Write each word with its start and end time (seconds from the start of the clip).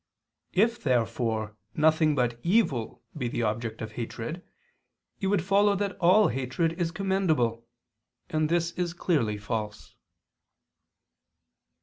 If, 0.53 0.81
therefore, 0.81 1.55
nothing 1.75 2.15
but 2.15 2.39
evil 2.41 3.03
be 3.15 3.27
the 3.27 3.43
object 3.43 3.83
of 3.83 3.91
hatred, 3.91 4.43
it 5.19 5.27
would 5.27 5.43
follow 5.43 5.75
that 5.75 5.95
all 5.97 6.29
hatred 6.29 6.73
is 6.73 6.89
commendable: 6.89 7.67
and 8.27 8.49
this 8.49 8.71
is 8.71 8.93
clearly 8.95 9.37
false. 9.37 9.93